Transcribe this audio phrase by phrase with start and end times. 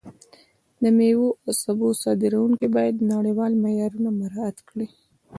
[0.81, 4.87] د میوو او سبو صادروونکي باید نړیوال معیارونه مراعت کړي.